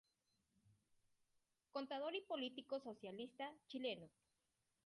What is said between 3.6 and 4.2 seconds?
chileno.